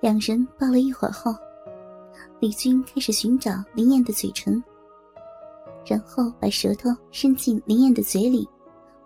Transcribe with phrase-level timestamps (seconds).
[0.00, 1.34] 两人抱了一会儿后，
[2.40, 4.62] 李军开始寻找林燕的嘴唇，
[5.86, 8.46] 然后把舌头伸进林燕的嘴里，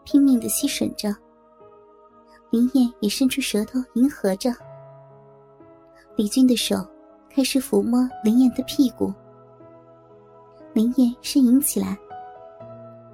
[0.04, 1.14] 拼命的吸吮着。
[2.50, 4.50] 林燕也伸出舌头迎合着。
[6.16, 6.76] 李军的手
[7.30, 9.12] 开始抚摸林燕的屁股，
[10.72, 11.96] 林燕呻吟起来，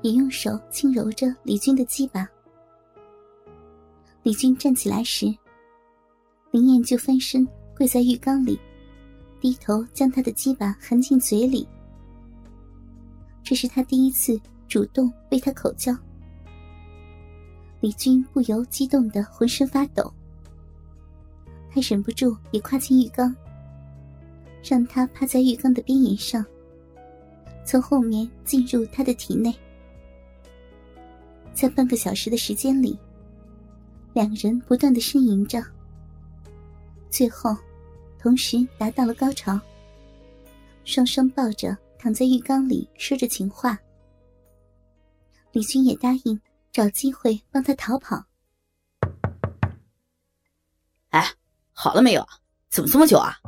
[0.01, 2.27] 也用手轻揉着李军的鸡巴。
[4.23, 5.27] 李军站起来时，
[6.51, 7.47] 林燕就翻身
[7.77, 8.59] 跪在浴缸里，
[9.41, 11.67] 低头将他的鸡巴含进嘴里。
[13.43, 15.95] 这是他第一次主动为他口交。
[17.81, 20.11] 李军不由激动的浑身发抖，
[21.71, 23.35] 他忍不住也跨进浴缸，
[24.63, 26.43] 让他趴在浴缸的边沿上，
[27.67, 29.55] 从后面进入他的体内。
[31.53, 32.99] 在半个小时的时间里，
[34.15, 35.63] 两人不断的呻吟着，
[37.15, 37.57] 最后
[38.19, 39.57] 同时达到了高潮，
[40.85, 43.79] 双双抱着躺在浴缸里说着情话。
[45.53, 46.41] 李军也答应。
[46.73, 48.21] 找机会帮他逃跑。
[51.11, 51.25] 哎，
[51.73, 52.27] 好了没有？
[52.69, 53.39] 怎么这么久啊？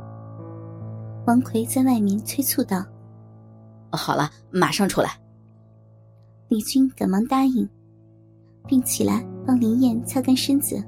[1.25, 2.85] 王奎在外面催促道
[3.91, 5.19] ：“好了，马上出来。”
[6.47, 7.69] 李军赶忙答应，
[8.65, 10.81] 并起来帮林燕擦干身子，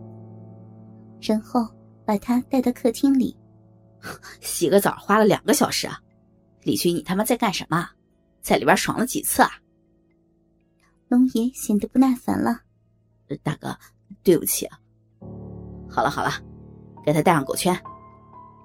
[1.20, 1.68] 然后
[2.10, 3.38] 把他带到客厅里。
[4.42, 6.02] 洗个澡花了两个小时啊！
[6.64, 7.88] 李军，你他妈在干什么？
[8.42, 9.52] 在里边爽了几次啊？
[11.08, 12.62] 龙爷显得不耐烦了，
[13.44, 13.78] 大哥，
[14.24, 14.80] 对不起啊。
[15.88, 16.32] 好了好了，
[17.06, 17.80] 给他戴上狗圈。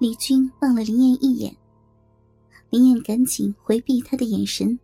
[0.01, 1.55] 李军望了林燕一眼，
[2.70, 4.81] 林燕赶紧回避他的眼神，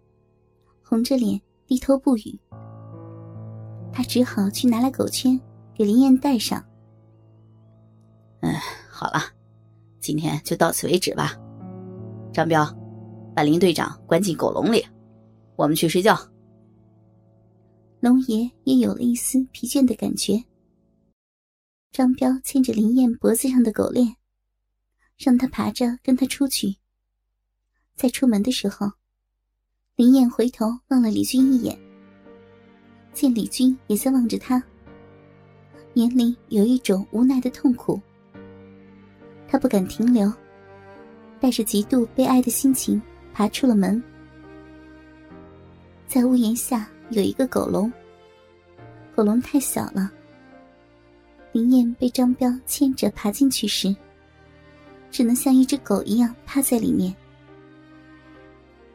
[0.83, 2.39] 红着脸低头不语。
[3.91, 5.41] 他只好去拿来狗圈，
[5.74, 6.62] 给林燕戴上。
[8.41, 8.55] 嗯，
[8.91, 9.20] 好了，
[10.00, 11.36] 今天就到此为止吧。
[12.33, 12.64] 张彪，
[13.34, 14.84] 把林队长关进狗笼里，
[15.56, 16.18] 我们去睡觉。
[18.01, 20.42] 龙爷也有了一丝疲倦的感觉。
[21.92, 24.17] 张彪牵着林燕脖子上的狗链，
[25.18, 26.77] 让他爬着跟他出去。
[27.95, 28.90] 在出门的时候，
[29.96, 31.78] 林燕回头望了李军一眼，
[33.12, 34.62] 见李军也在望着他，
[35.95, 38.01] 眼里有一种无奈的痛苦。
[39.50, 40.33] 他不敢停留，
[41.40, 43.02] 带着极度悲哀的心情
[43.34, 44.02] 爬出了门，
[46.06, 46.88] 在屋檐下。
[47.11, 47.92] 有一个狗笼，
[49.16, 50.12] 狗笼太小了。
[51.50, 53.92] 林燕被张彪牵着爬进去时，
[55.10, 57.12] 只能像一只狗一样趴在里面。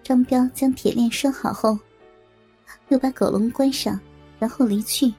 [0.02, 1.78] 张彪将铁链拴好后，
[2.88, 4.00] 又把狗笼关上，
[4.40, 5.14] 然后离去，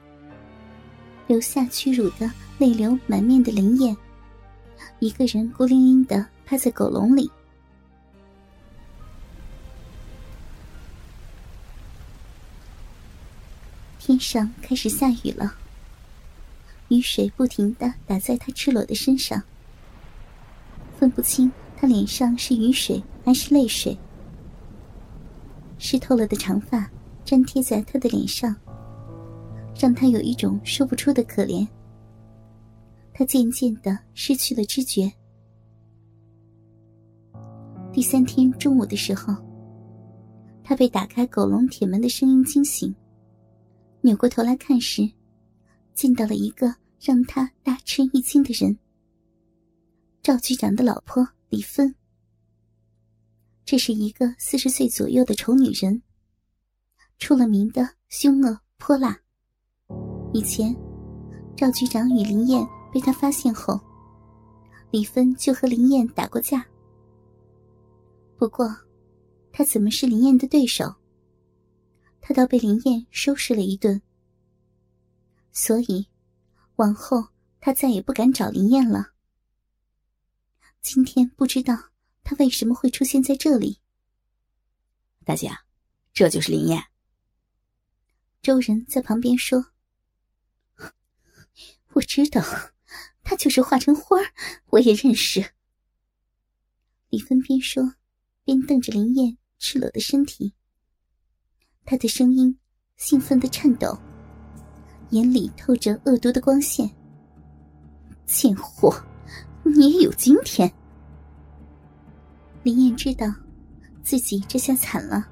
[1.27, 2.27] 留下屈辱的、
[2.57, 3.95] 泪流满面的林燕，
[4.99, 7.29] 一个人孤零零的趴在狗笼里。
[13.99, 15.53] 天上开始下雨了，
[16.87, 19.43] 雨水不停的打在他赤裸的身上，
[20.97, 23.97] 分不清他脸上是雨水还是泪水。
[25.77, 26.89] 湿透了的长发
[27.25, 28.55] 粘贴在他的脸上，
[29.77, 31.67] 让他有一种说不出的可怜。
[33.17, 35.11] 他渐渐的失去了知觉。
[37.91, 39.33] 第三天中午的时候，
[40.63, 42.93] 他被打开狗笼铁门的声音惊醒。
[44.01, 45.09] 扭过头来看时，
[45.95, 48.77] 见到了一个让他大吃一惊的人——
[50.21, 51.95] 赵局长的老婆李芬。
[53.65, 56.03] 这是一个四十岁左右的丑女人，
[57.17, 59.19] 出了名的凶恶泼辣。
[60.35, 60.71] 以前，
[61.55, 63.79] 赵局长与林燕被他发现后，
[64.91, 66.65] 李芬就和林燕打过架。
[68.37, 68.67] 不过，
[69.51, 70.95] 他怎么是林燕的对手？
[72.21, 74.01] 他倒被林燕收拾了一顿，
[75.51, 76.07] 所以
[76.75, 77.27] 往后
[77.59, 79.13] 他再也不敢找林燕了。
[80.81, 81.75] 今天不知道
[82.23, 83.79] 他为什么会出现在这里。
[85.25, 85.49] 大姐，
[86.13, 86.83] 这就是林燕。
[88.41, 89.65] 周仁在旁边说
[91.93, 92.41] ：“我知道，
[93.29, 94.15] 他就是化成花
[94.67, 95.43] 我也认识。”
[97.11, 97.83] 李芬边说
[98.45, 100.53] 边瞪着林燕赤裸的身体。
[101.83, 102.57] 他的声音
[102.95, 103.97] 兴奋的颤抖，
[105.09, 106.89] 眼里透着恶毒的光线。
[108.25, 108.95] 贱货，
[109.63, 110.71] 你也有今天！
[112.63, 113.27] 林燕知道，
[114.03, 115.27] 自己这下惨了。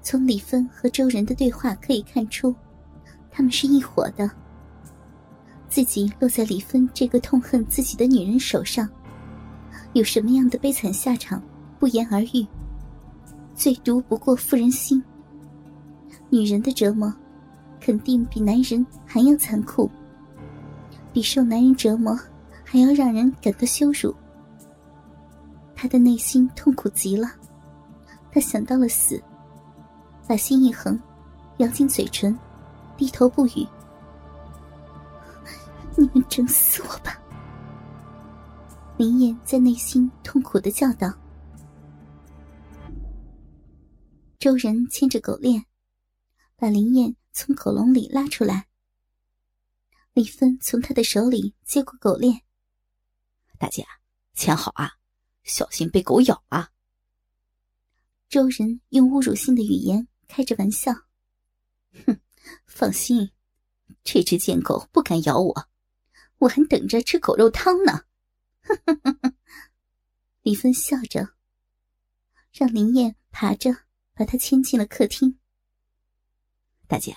[0.00, 2.54] 从李芬和周仁的对话可以看出，
[3.32, 4.30] 他们是一伙的。
[5.72, 8.86] 自己落在李芬这个痛恨自己的女人手上，
[9.94, 11.42] 有什么样的悲惨下场，
[11.78, 12.46] 不言而喻。
[13.54, 15.02] 最毒不过妇人心。
[16.28, 17.10] 女人的折磨，
[17.80, 19.90] 肯定比男人还要残酷，
[21.10, 22.20] 比受男人折磨
[22.62, 24.14] 还要让人感到羞辱。
[25.74, 27.30] 他的内心痛苦极了，
[28.30, 29.18] 他想到了死，
[30.28, 31.00] 把心一横，
[31.56, 32.38] 咬紧嘴唇，
[32.94, 33.66] 低头不语。
[35.96, 37.20] 你们整死我吧！
[38.96, 41.12] 林燕在内心痛苦的叫道。
[44.38, 45.64] 周仁牵着狗链，
[46.56, 48.68] 把林燕从狗笼里拉出来。
[50.12, 52.42] 李芬从他的手里接过狗链，
[53.58, 53.86] 大姐，
[54.34, 54.92] 牵好啊，
[55.42, 56.70] 小心被狗咬啊！
[58.28, 60.92] 周仁用侮辱性的语言开着玩笑
[62.06, 62.18] ：“哼，
[62.66, 63.30] 放心，
[64.04, 65.68] 这只贱狗不敢咬我。”
[66.42, 68.00] 我还等着吃狗肉汤呢，
[70.42, 71.34] 李芬笑着，
[72.52, 73.70] 让林燕爬着
[74.12, 75.38] 把她牵进了客厅。
[76.88, 77.14] 大姐，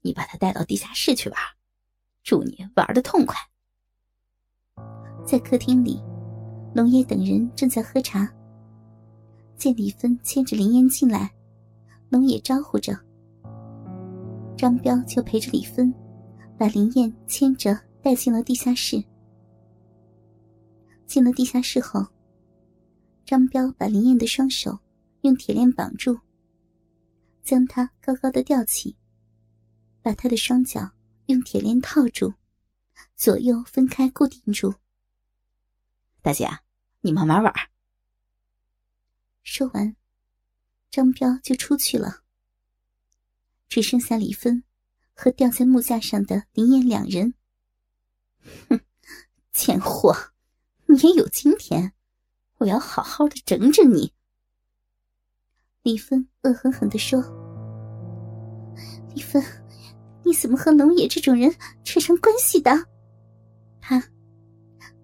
[0.00, 1.38] 你把她带到地下室去玩，
[2.24, 3.36] 祝你玩的痛快。
[5.24, 6.02] 在客厅里，
[6.74, 8.28] 龙爷等人正在喝茶，
[9.56, 11.32] 见李芬牵着林燕进来，
[12.10, 12.98] 龙爷招呼着，
[14.56, 15.94] 张彪就陪着李芬，
[16.58, 17.87] 把林燕牵着。
[18.02, 19.02] 带进了地下室。
[21.06, 22.06] 进了地下室后，
[23.24, 24.78] 张彪把林燕的双手
[25.22, 26.20] 用铁链绑住，
[27.42, 28.96] 将她高高的吊起，
[30.02, 30.90] 把她的双脚
[31.26, 32.34] 用铁链套住，
[33.16, 34.74] 左右分开固定住。
[36.20, 36.46] 大姐，
[37.00, 37.52] 你慢慢玩。
[39.42, 39.96] 说完，
[40.90, 42.22] 张彪就出去了，
[43.68, 44.62] 只剩下李芬
[45.14, 47.32] 和吊在木架上的林燕两人。
[48.68, 48.80] 哼，
[49.52, 50.14] 贱货，
[50.86, 51.92] 你也有今天！
[52.58, 54.12] 我要好好的整整你。”
[55.82, 57.22] 李芬恶狠狠地说。
[59.14, 59.42] “李芬，
[60.24, 61.54] 你怎么和龙野这种人
[61.84, 62.70] 扯上关系的？”
[63.80, 64.02] 他，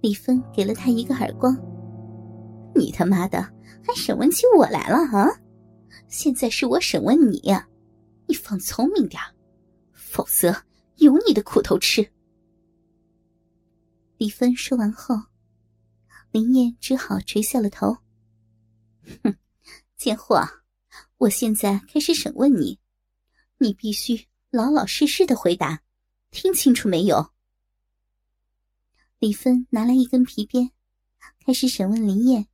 [0.00, 1.56] 李芬给了他一个耳光。
[2.74, 3.40] “你他妈的
[3.82, 5.28] 还审问起我来了啊？
[6.08, 7.40] 现在是我审问你，
[8.26, 9.20] 你放聪明点
[9.92, 10.54] 否则
[10.96, 12.08] 有你的苦头吃。”
[14.24, 15.14] 李芬说完后，
[16.30, 17.98] 林燕只好垂下了头。
[19.22, 19.36] 哼，
[19.98, 20.42] 贱货，
[21.18, 22.80] 我现在开始审问你，
[23.58, 25.82] 你必须老老实实的回答，
[26.30, 27.34] 听清楚没有？
[29.18, 30.70] 李芬拿来一根皮鞭，
[31.44, 32.48] 开始审问林燕。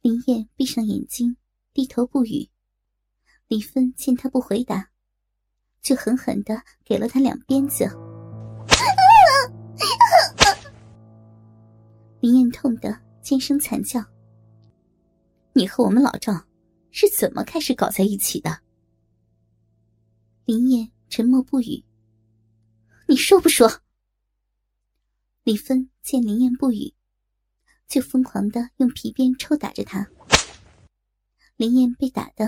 [0.00, 1.36] 林燕闭上眼睛，
[1.74, 2.48] 低头不语。
[3.46, 4.90] 李芬见他不回答，
[5.82, 8.07] 就狠狠的给了他两鞭子。
[12.20, 14.04] 林燕痛得尖声惨叫。
[15.52, 16.32] 你和我们老赵
[16.90, 18.58] 是怎么开始搞在一起的？
[20.44, 21.84] 林燕沉默不语。
[23.06, 23.70] 你说不说？
[25.44, 26.92] 李芬见林燕不语，
[27.86, 30.06] 就疯狂的用皮鞭抽打着她。
[31.56, 32.46] 林燕被打的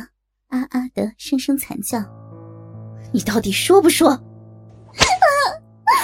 [0.49, 1.99] 啊啊的声声惨叫。
[3.13, 4.11] 你到底说不说？
[4.11, 4.21] 啊
[5.85, 5.95] 啊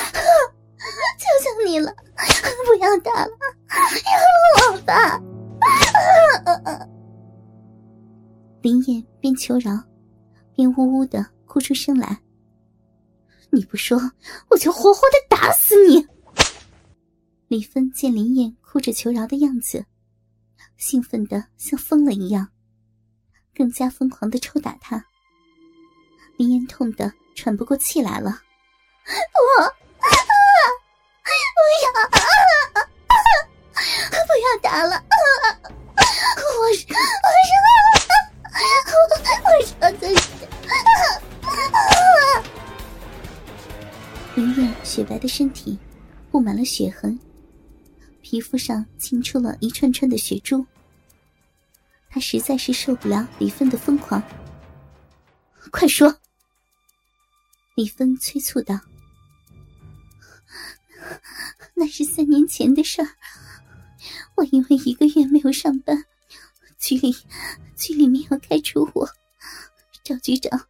[1.18, 1.94] 求求你了，
[2.66, 3.32] 不要打了，
[3.68, 5.20] 饶了我吧！
[8.62, 9.82] 林燕边求饶，
[10.54, 12.20] 边呜呜的哭出声来。
[13.50, 13.98] 你不说，
[14.48, 16.06] 我就活活的打死你！
[17.48, 19.86] 李芬见林燕哭着求饶的样子，
[20.76, 22.48] 兴奋的像疯了一样，
[23.54, 25.04] 更加疯狂的抽打她。
[26.36, 28.42] 林燕痛得喘不过气来了。
[29.60, 29.72] 我。
[34.54, 35.02] 要打了！
[36.36, 36.86] 我我是
[39.44, 40.24] 我说的是。
[44.34, 45.78] 林燕雪白的身体
[46.30, 47.18] 布满了血痕，
[48.20, 50.66] 皮肤上沁出了一串串的血珠。
[52.10, 54.22] 她实在是受不了李芬的疯狂。
[55.70, 56.14] 快说！
[57.74, 58.78] 李芬催促道。
[61.74, 63.08] 那是三年前的事儿。
[64.36, 66.04] 我因为一个月没有上班，
[66.78, 67.14] 局里
[67.74, 69.08] 局里面要开除我，
[70.04, 70.68] 赵局长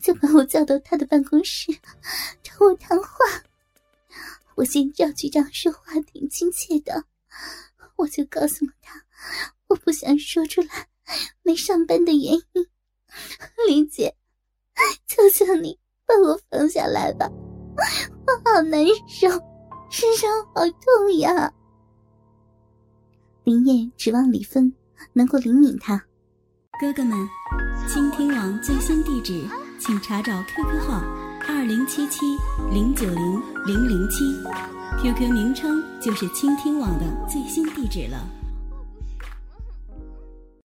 [0.00, 1.72] 就把我叫到他的办公室
[2.42, 3.08] 找我谈话。
[4.54, 7.04] 我见赵局长说话挺亲切的，
[7.96, 9.04] 我就告诉了他，
[9.66, 10.88] 我不想说出来
[11.42, 12.66] 没上班的原因。
[13.66, 14.14] 林姐，
[15.06, 17.28] 求求你把我放下来吧，
[17.76, 19.28] 我好难受。
[19.90, 21.50] 身上好痛呀！
[23.48, 24.70] 林燕指望李芬
[25.14, 25.96] 能够灵敏他。
[26.78, 27.16] 哥哥们，
[27.88, 29.42] 倾听网最新地址，
[29.80, 31.02] 请查找 QQ 号
[31.48, 32.26] 二零七七
[32.70, 34.36] 零九零零零七
[35.02, 38.22] ，QQ 名称就是倾听网的最新地址了。